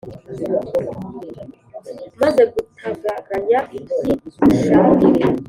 [2.21, 4.75] Maze gutagaranya iby'i Bushagire